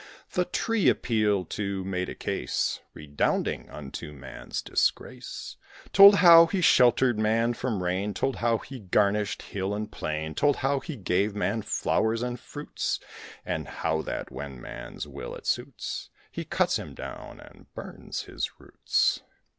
The 0.31 0.45
tree, 0.45 0.89
appealed 0.89 1.51
to, 1.51 1.83
made 1.83 2.09
a 2.09 2.15
case 2.15 2.79
Redounding 2.95 3.69
unto 3.69 4.11
Man's 4.11 4.63
disgrace; 4.63 5.57
Told 5.93 6.15
how 6.15 6.47
he 6.47 6.59
sheltered 6.59 7.19
Man 7.19 7.53
from 7.53 7.83
rain, 7.83 8.15
Told 8.15 8.37
how 8.37 8.57
he 8.57 8.79
garnished 8.79 9.43
hill 9.43 9.75
and 9.75 9.91
plain, 9.91 10.33
Told 10.33 10.55
how 10.55 10.79
he 10.79 10.95
gave 10.95 11.35
Man 11.35 11.61
flowers 11.61 12.23
and 12.23 12.39
fruits, 12.39 12.99
And 13.45 13.67
how 13.67 14.01
that, 14.01 14.31
when 14.31 14.59
Man's 14.59 15.07
will 15.07 15.35
it 15.35 15.45
suits, 15.45 16.09
He 16.31 16.45
cuts 16.45 16.79
him 16.79 16.95
down 16.95 17.39
and 17.39 17.71
burns 17.75 18.23
his 18.23 18.49
roots! 18.59 19.21